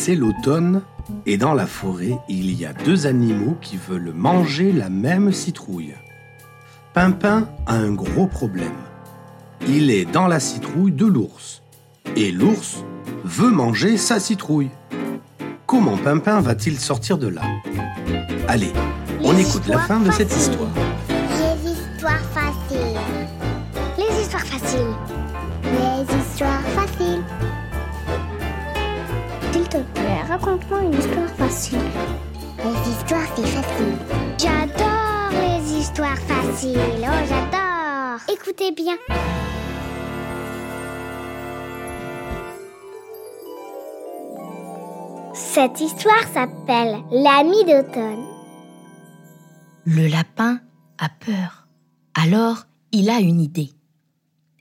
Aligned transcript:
C'est 0.00 0.14
l'automne 0.14 0.82
et 1.26 1.36
dans 1.36 1.54
la 1.54 1.66
forêt, 1.66 2.16
il 2.28 2.52
y 2.52 2.64
a 2.64 2.72
deux 2.72 3.08
animaux 3.08 3.56
qui 3.60 3.76
veulent 3.76 4.12
manger 4.14 4.70
la 4.70 4.88
même 4.88 5.32
citrouille. 5.32 5.94
Pimpin 6.94 7.48
a 7.66 7.74
un 7.74 7.90
gros 7.90 8.28
problème. 8.28 8.76
Il 9.66 9.90
est 9.90 10.04
dans 10.04 10.28
la 10.28 10.38
citrouille 10.38 10.92
de 10.92 11.04
l'ours. 11.04 11.62
Et 12.14 12.30
l'ours 12.30 12.84
veut 13.24 13.50
manger 13.50 13.96
sa 13.96 14.20
citrouille. 14.20 14.70
Comment 15.66 15.96
Pimpin 15.96 16.40
va-t-il 16.40 16.78
sortir 16.78 17.18
de 17.18 17.26
là? 17.26 17.42
Allez, 18.46 18.72
on 19.24 19.36
écoute 19.36 19.66
la 19.66 19.78
fin 19.78 19.98
de 19.98 20.12
cette 20.12 20.34
histoire. 20.34 20.70
Les 21.08 21.72
histoires 21.72 22.22
faciles. 22.32 23.00
Les 23.98 24.22
histoires 24.22 24.46
faciles. 24.46 25.07
Raconte-moi 30.38 30.82
une 30.82 30.94
histoire 30.94 31.30
facile. 31.30 31.78
Les 32.58 32.90
histoires, 32.90 33.26
c'est 33.36 33.46
facile. 33.46 33.96
J'adore 34.38 35.30
les 35.32 35.72
histoires 35.78 36.18
faciles. 36.18 36.78
Oh, 37.02 37.26
j'adore. 37.28 38.20
Écoutez 38.32 38.72
bien. 38.72 38.96
Cette 45.34 45.80
histoire 45.80 46.24
s'appelle 46.32 46.98
L'ami 47.10 47.64
d'automne. 47.64 48.24
Le 49.84 50.08
lapin 50.08 50.60
a 50.98 51.08
peur. 51.08 51.66
Alors, 52.14 52.64
il 52.92 53.10
a 53.10 53.20
une 53.20 53.40
idée. 53.40 53.70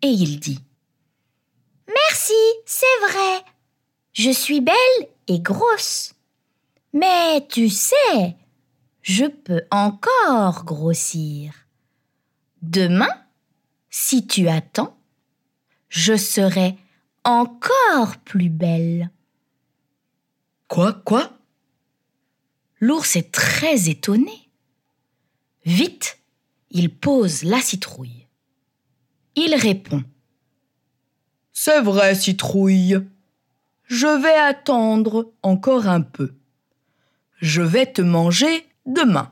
Et 0.04 0.10
il 0.10 0.40
dit 0.40 0.60
Merci, 1.88 2.34
c'est 2.66 2.86
vrai. 3.02 3.44
Je 4.18 4.32
suis 4.32 4.62
belle 4.62 5.08
et 5.28 5.40
grosse. 5.40 6.16
Mais 6.92 7.46
tu 7.50 7.70
sais, 7.70 8.36
je 9.04 9.26
peux 9.26 9.62
encore 9.70 10.66
grossir. 10.66 11.54
Demain, 12.64 13.14
si 13.92 14.26
tu 14.26 14.48
attends, 14.48 14.98
je 15.90 16.18
serai 16.18 16.78
encore 17.24 18.18
plus 18.26 18.50
belle. 18.50 19.12
Quoi, 20.68 20.94
quoi? 20.94 21.38
L'ours 22.80 23.16
est 23.18 23.32
très 23.32 23.88
étonné. 23.88 24.50
Vite, 25.64 26.18
il 26.72 26.90
pose 26.90 27.44
la 27.44 27.62
citrouille. 27.62 28.26
Il 29.36 29.54
répond. 29.54 30.04
C'est 31.54 31.82
vrai, 31.82 32.16
citrouille. 32.16 32.98
Je 33.88 34.22
vais 34.22 34.36
attendre 34.36 35.32
encore 35.44 35.88
un 35.88 36.02
peu. 36.02 36.34
Je 37.40 37.62
vais 37.62 37.86
te 37.86 38.02
manger 38.02 38.68
demain. 38.86 39.32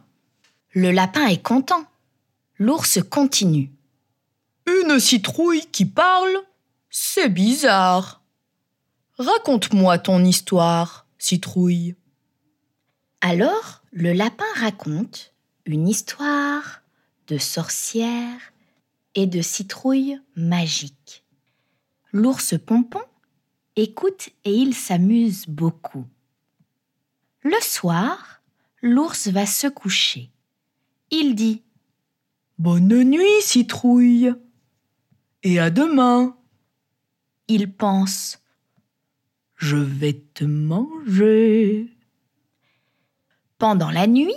Le 0.71 0.91
lapin 0.91 1.27
est 1.27 1.43
content. 1.43 1.85
L'ours 2.57 2.99
continue. 3.09 3.69
Une 4.65 4.97
citrouille 4.99 5.65
qui 5.73 5.85
parle 5.85 6.41
C'est 6.89 7.27
bizarre. 7.27 8.23
Raconte-moi 9.17 9.97
ton 9.97 10.23
histoire, 10.23 11.05
citrouille. 11.17 11.95
Alors, 13.19 13.83
le 13.91 14.13
lapin 14.13 14.45
raconte 14.55 15.33
une 15.65 15.89
histoire 15.89 16.81
de 17.27 17.37
sorcière 17.37 18.39
et 19.15 19.27
de 19.27 19.41
citrouille 19.41 20.17
magique. 20.37 21.25
L'ours 22.13 22.55
pompon 22.65 23.01
écoute 23.75 24.29
et 24.43 24.53
il 24.53 24.73
s'amuse 24.73 25.47
beaucoup. 25.47 26.05
Le 27.41 27.59
soir, 27.61 28.41
l'ours 28.81 29.27
va 29.27 29.45
se 29.45 29.67
coucher. 29.67 30.31
Il 31.11 31.35
dit 31.35 31.63
Bonne 32.57 33.03
nuit, 33.03 33.41
citrouille. 33.41 34.33
Et 35.43 35.59
à 35.59 35.69
demain. 35.69 36.35
Il 37.47 37.71
pense 37.71 38.39
Je 39.55 39.77
vais 39.77 40.13
te 40.33 40.43
manger. 40.43 41.91
Pendant 43.57 43.91
la 43.91 44.07
nuit, 44.07 44.35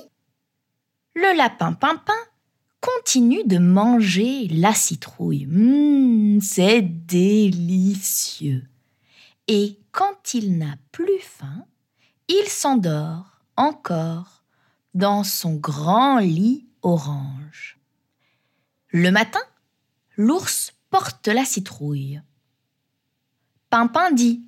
le 1.14 1.36
lapin 1.36 1.72
Pimpin 1.72 2.12
continue 2.80 3.44
de 3.44 3.58
manger 3.58 4.48
la 4.48 4.74
citrouille. 4.74 5.46
Hum, 5.46 6.40
c'est 6.40 6.82
délicieux. 6.82 8.64
Et 9.48 9.80
quand 9.92 10.34
il 10.34 10.58
n'a 10.58 10.76
plus 10.92 11.20
faim, 11.20 11.64
il 12.28 12.44
s'endort 12.48 13.40
encore 13.56 14.44
dans 14.92 15.24
son 15.24 15.54
grand 15.54 16.18
lit 16.18 16.66
orange. 16.82 17.78
Le 18.88 19.10
matin, 19.10 19.40
l'ours 20.16 20.74
porte 20.90 21.28
la 21.28 21.46
citrouille. 21.46 22.20
Pimpin 23.70 24.10
dit 24.12 24.42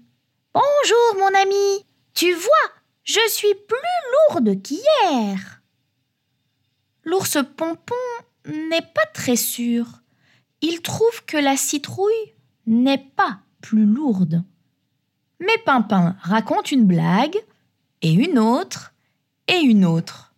Bonjour, 0.53 1.17
mon 1.19 1.35
ami. 1.35 1.87
Tu 2.13 2.35
vois, 2.35 2.71
je 3.03 3.21
suis 3.31 3.55
plus 3.55 4.35
lourde 4.35 4.63
qu'hier. 4.63 5.63
L'ours 7.05 7.39
pompon 7.57 7.95
n'est 8.47 8.83
pas 8.83 9.07
très 9.15 9.37
sûr. 9.37 10.03
Il 10.61 10.83
trouve 10.83 11.25
que 11.25 11.39
la 11.39 11.57
citrouille 11.57 12.35
n'est 12.67 13.11
pas 13.17 13.41
plus 13.63 13.87
lourde. 13.87 14.45
Mais 15.41 15.59
Pimpin 15.65 16.17
raconte 16.21 16.71
une 16.71 16.87
blague, 16.87 17.37
et 18.03 18.13
une 18.13 18.39
autre, 18.39 18.93
et 19.49 19.59
une 19.59 19.85
autre. 19.85 20.35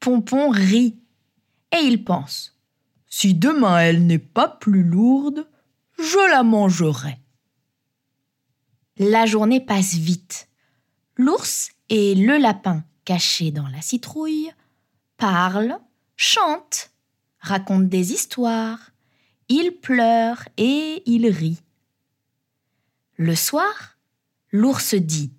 Pompon 0.00 0.50
rit, 0.50 0.98
et 1.72 1.84
il 1.84 2.04
pense 2.04 2.56
Si 3.08 3.34
demain 3.34 3.78
elle 3.78 4.06
n'est 4.06 4.18
pas 4.18 4.48
plus 4.48 4.82
lourde, 4.82 5.48
je 5.98 6.30
la 6.30 6.42
mangerai. 6.42 7.18
La 8.98 9.26
journée 9.26 9.60
passe 9.60 9.94
vite. 9.94 10.48
L'ours 11.16 11.70
et 11.88 12.14
le 12.14 12.36
lapin, 12.36 12.84
cachés 13.04 13.50
dans 13.50 13.68
la 13.68 13.80
citrouille, 13.80 14.50
parlent, 15.16 15.78
chantent, 16.16 16.90
racontent 17.40 17.86
des 17.86 18.12
histoires. 18.12 18.90
Ils 19.48 19.72
pleurent 19.72 20.48
et 20.56 21.02
ils 21.06 21.28
rient. 21.28 21.62
Le 23.18 23.34
soir, 23.34 23.96
l'ours 24.52 24.94
dit 24.94 25.32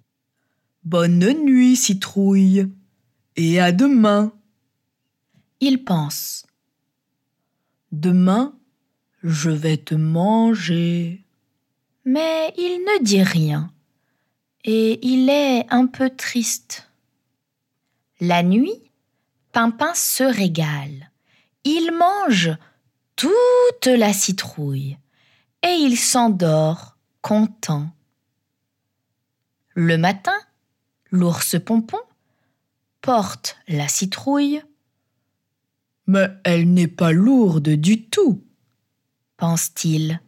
Bonne 0.84 1.32
nuit, 1.44 1.76
citrouille, 1.76 2.74
et 3.36 3.60
à 3.60 3.72
demain. 3.72 4.34
Il 5.60 5.84
pense 5.84 6.48
Demain, 7.92 8.58
je 9.22 9.52
vais 9.52 9.78
te 9.78 9.94
manger. 9.94 11.24
Mais 12.04 12.52
il 12.58 12.80
ne 12.80 13.04
dit 13.04 13.22
rien, 13.22 13.72
et 14.64 14.98
il 15.08 15.30
est 15.30 15.72
un 15.72 15.86
peu 15.86 16.10
triste. 16.10 16.90
La 18.20 18.42
nuit, 18.42 18.92
Pimpin 19.52 19.94
se 19.94 20.24
régale. 20.24 21.12
Il 21.64 21.92
mange 21.92 22.58
toute 23.16 23.86
la 23.86 24.14
citrouille, 24.14 24.98
et 25.62 25.76
il 25.76 25.96
s'endort 25.96 26.97
content. 27.22 27.90
Le 29.76 29.98
matin, 29.98 30.38
l'ours 31.12 31.56
pompon 31.64 32.00
porte 33.02 33.58
la 33.68 33.88
citrouille. 33.88 34.62
Mais 36.08 36.30
elle 36.44 36.74
n'est 36.74 36.88
pas 36.88 37.12
lourde 37.12 37.70
du 37.70 38.10
tout, 38.10 38.44
pense-t-il. 39.36 40.22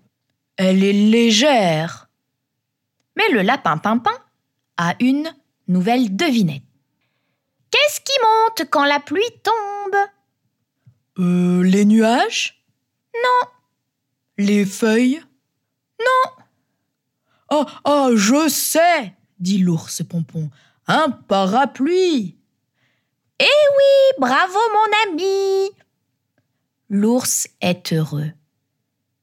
Elle 0.57 0.83
est 0.83 0.93
légère. 0.93 2.09
Mais 3.15 3.29
le 3.29 3.41
lapin 3.41 3.77
Pimpin 3.77 4.17
a 4.77 4.95
une 4.99 5.33
nouvelle 5.67 6.15
devinette. 6.15 6.63
Qu'est-ce 7.71 8.01
qui 8.01 8.13
monte 8.23 8.69
quand 8.69 8.85
la 8.85 8.99
pluie 8.99 9.21
tombe? 9.43 9.99
Euh, 11.19 11.63
les 11.63 11.85
nuages? 11.85 12.65
Non. 13.13 13.49
Les 14.37 14.65
feuilles? 14.65 15.21
Non. 15.99 16.38
Ah, 17.49 18.09
je 18.15 18.47
sais, 18.47 19.13
dit 19.39 19.57
l'ours 19.57 20.03
pompon. 20.03 20.49
Un 20.87 21.09
parapluie. 21.09 22.35
Eh 23.39 23.43
oui, 23.45 24.19
bravo 24.19 24.59
mon 24.73 25.11
ami. 25.11 25.71
L'ours 26.89 27.47
est 27.61 27.93
heureux. 27.93 28.31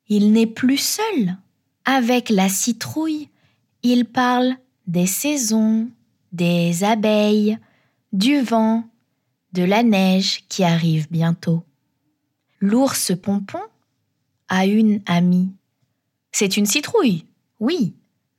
Il 0.08 0.32
n'est 0.32 0.46
plus 0.46 0.78
seul. 0.78 1.36
Avec 1.84 2.30
la 2.30 2.48
citrouille, 2.48 3.28
il 3.82 4.04
parle 4.04 4.56
des 4.86 5.06
saisons, 5.06 5.88
des 6.32 6.82
abeilles, 6.84 7.58
du 8.12 8.40
vent, 8.40 8.84
de 9.52 9.62
la 9.62 9.82
neige 9.82 10.44
qui 10.48 10.64
arrive 10.64 11.10
bientôt. 11.10 11.64
L'ours 12.60 13.12
pompon 13.20 13.62
a 14.48 14.66
une 14.66 15.00
amie. 15.06 15.50
C'est 16.32 16.56
une 16.56 16.66
citrouille, 16.66 17.24
oui, 17.60 17.94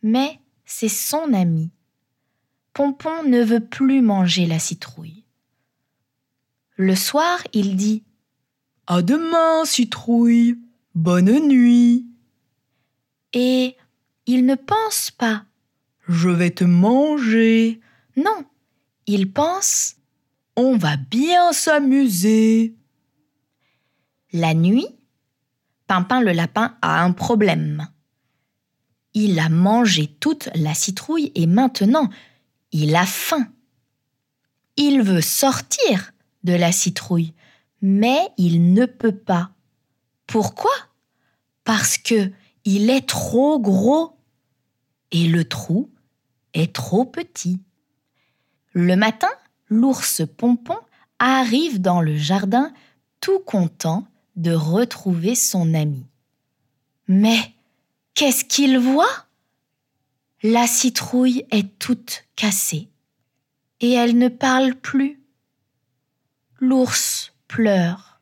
mais 0.08 0.40
c'est 0.66 0.90
son 0.90 1.34
amie. 1.34 1.72
Pompon 2.74 3.24
ne 3.24 3.44
veut 3.44 3.66
plus 3.66 4.02
manger 4.02 4.46
la 4.46 4.58
citrouille. 4.58 5.26
Le 6.78 6.96
soir, 6.96 7.44
il 7.54 7.76
dit 7.76 8.04
À 8.86 9.02
demain, 9.02 9.66
citrouille. 9.66 10.60
Bonne 10.96 11.48
nuit. 11.48 12.08
Et 13.34 13.76
il 14.26 14.46
ne 14.46 14.56
pense 14.56 15.12
pas 15.12 15.44
Je 16.08 16.30
vais 16.30 16.52
te 16.52 16.64
manger. 16.64 17.82
Non, 18.16 18.46
il 19.08 19.32
pense 19.32 19.96
On 20.56 20.78
va 20.78 20.96
bien 20.96 21.52
s'amuser. 21.52 22.76
La 24.32 24.54
nuit, 24.54 24.88
Pimpin 25.88 26.22
le 26.22 26.32
lapin 26.32 26.78
a 26.82 27.04
un 27.04 27.12
problème. 27.12 27.88
Il 29.20 29.40
a 29.40 29.50
mangé 29.50 30.06
toute 30.20 30.48
la 30.54 30.76
citrouille 30.76 31.32
et 31.34 31.48
maintenant, 31.48 32.08
il 32.72 32.96
a 32.96 33.08
faim. 33.08 33.52
Il 34.76 35.02
veut 35.02 35.22
sortir 35.22 36.12
de 36.44 36.54
la 36.54 36.72
citrouille, 36.72 37.34
mais 37.82 38.30
il 38.38 38.74
ne 38.74 38.86
peut 38.86 39.16
pas. 39.16 39.50
Pourquoi? 40.28 40.70
Parce 41.64 41.98
que 41.98 42.32
il 42.64 42.92
est 42.92 43.10
trop 43.10 43.60
gros 43.60 44.20
et 45.10 45.26
le 45.26 45.46
trou 45.46 45.90
est 46.54 46.72
trop 46.72 47.04
petit. 47.04 47.60
Le 48.74 48.96
matin, 48.96 49.32
l'ours 49.68 50.22
Pompon 50.38 50.78
arrive 51.18 51.82
dans 51.82 52.02
le 52.02 52.16
jardin 52.16 52.72
tout 53.20 53.40
content 53.40 54.08
de 54.36 54.52
retrouver 54.52 55.34
son 55.34 55.74
ami. 55.74 56.06
Mais 57.08 57.56
qu'est-ce 58.18 58.44
qu'il 58.44 58.80
voit? 58.80 59.28
La 60.42 60.66
citrouille 60.66 61.46
est 61.52 61.78
toute 61.78 62.26
cassée 62.36 62.90
et 63.80 63.92
elle 63.92 64.18
ne 64.18 64.28
parle 64.28 64.74
plus. 64.74 65.22
L'ours 66.60 67.32
pleure. 67.48 68.20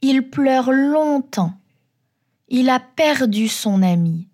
Il 0.00 0.30
pleure 0.30 0.72
longtemps. 0.72 1.60
Il 2.48 2.70
a 2.70 2.80
perdu 2.80 3.48
son 3.48 3.82
ami. 3.82 4.28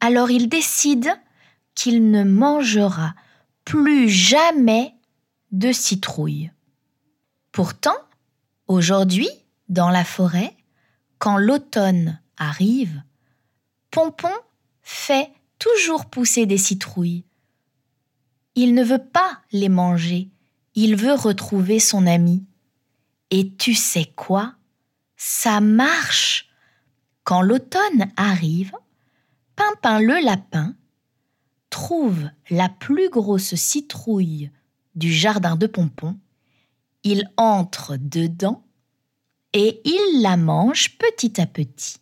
Alors 0.00 0.30
il 0.30 0.50
décide 0.50 1.10
qu'il 1.74 2.10
ne 2.10 2.24
mangera 2.24 3.14
plus 3.64 4.10
jamais 4.10 4.94
de 5.50 5.72
citrouille. 5.72 6.50
Pourtant, 7.52 7.96
aujourd'hui, 8.66 9.30
dans 9.70 9.88
la 9.88 10.04
forêt, 10.04 10.54
quand 11.18 11.38
l'automne 11.38 12.20
arrive, 12.38 13.02
Pompon 13.90 14.34
fait 14.82 15.30
toujours 15.58 16.06
pousser 16.06 16.46
des 16.46 16.58
citrouilles. 16.58 17.24
Il 18.54 18.74
ne 18.74 18.82
veut 18.82 19.04
pas 19.04 19.40
les 19.52 19.68
manger, 19.68 20.28
il 20.74 20.96
veut 20.96 21.14
retrouver 21.14 21.78
son 21.78 22.06
ami. 22.06 22.44
Et 23.30 23.54
tu 23.54 23.74
sais 23.74 24.06
quoi? 24.16 24.54
Ça 25.16 25.60
marche 25.60 26.48
Quand 27.24 27.42
l'automne 27.42 28.10
arrive, 28.16 28.72
Pimpin 29.56 30.00
le 30.00 30.24
lapin 30.24 30.74
trouve 31.70 32.30
la 32.50 32.68
plus 32.68 33.10
grosse 33.10 33.54
citrouille 33.54 34.50
du 34.94 35.12
jardin 35.12 35.56
de 35.56 35.66
Pompon, 35.66 36.18
il 37.04 37.30
entre 37.36 37.96
dedans 37.96 38.64
et 39.52 39.80
il 39.84 40.22
la 40.22 40.36
mange 40.36 40.96
petit 40.98 41.40
à 41.40 41.46
petit. 41.46 41.96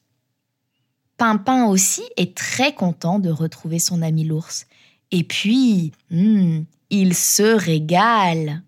Pimpin 1.17 1.67
aussi 1.67 2.03
est 2.17 2.37
très 2.37 2.75
content 2.75 3.19
de 3.19 3.31
retrouver 3.31 3.79
son 3.79 4.03
ami 4.03 4.25
l'ours. 4.25 4.67
Et 5.11 5.25
puis, 5.25 5.93
hmm, 6.11 6.63
il 6.91 7.15
se 7.15 7.43
régale. 7.43 8.63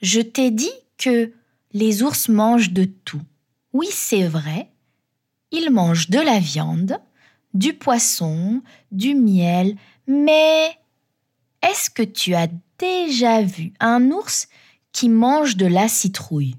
Je 0.00 0.20
t'ai 0.20 0.50
dit 0.50 0.72
que 0.98 1.32
les 1.72 2.02
ours 2.02 2.28
mangent 2.28 2.72
de 2.72 2.84
tout. 2.84 3.22
Oui, 3.72 3.88
c'est 3.90 4.26
vrai. 4.26 4.70
Ils 5.50 5.70
mangent 5.70 6.10
de 6.10 6.20
la 6.20 6.38
viande, 6.38 6.98
du 7.52 7.74
poisson, 7.74 8.62
du 8.92 9.14
miel, 9.14 9.76
mais 10.06 10.76
est-ce 11.62 11.90
que 11.90 12.02
tu 12.02 12.34
as 12.34 12.48
déjà 12.78 13.42
vu 13.42 13.72
un 13.80 14.10
ours 14.10 14.48
qui 14.92 15.08
mange 15.08 15.56
de 15.56 15.66
la 15.66 15.88
citrouille? 15.88 16.56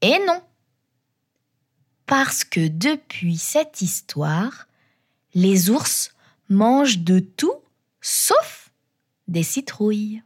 Et 0.00 0.18
non. 0.26 0.40
Parce 2.06 2.44
que 2.44 2.68
depuis 2.68 3.36
cette 3.36 3.80
histoire, 3.80 4.66
les 5.34 5.70
ours 5.70 6.14
mangent 6.48 6.98
de 6.98 7.20
tout 7.20 7.54
sauf 8.00 8.70
des 9.28 9.42
citrouilles. 9.42 10.22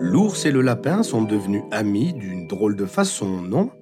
L'ours 0.00 0.44
et 0.44 0.52
le 0.52 0.60
lapin 0.60 1.02
sont 1.02 1.22
devenus 1.22 1.64
amis 1.72 2.12
d'une 2.12 2.46
drôle 2.46 2.76
de 2.76 2.86
façon, 2.86 3.42
non? 3.42 3.72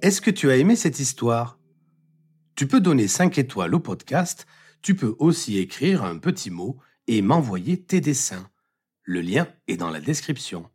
Est-ce 0.00 0.20
que 0.20 0.30
tu 0.30 0.50
as 0.50 0.56
aimé 0.56 0.74
cette 0.74 1.00
histoire? 1.00 1.58
Tu 2.54 2.66
peux 2.66 2.80
donner 2.80 3.08
5 3.08 3.38
étoiles 3.38 3.74
au 3.74 3.80
podcast, 3.80 4.46
tu 4.80 4.94
peux 4.94 5.14
aussi 5.18 5.58
écrire 5.58 6.02
un 6.02 6.18
petit 6.18 6.50
mot 6.50 6.78
et 7.06 7.22
m'envoyer 7.22 7.80
tes 7.80 8.00
dessins. 8.00 8.48
Le 9.02 9.20
lien 9.20 9.46
est 9.68 9.76
dans 9.76 9.90
la 9.90 10.00
description. 10.00 10.71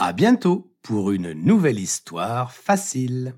À 0.00 0.12
bientôt 0.12 0.72
pour 0.80 1.10
une 1.10 1.32
nouvelle 1.32 1.80
histoire 1.80 2.52
facile. 2.52 3.34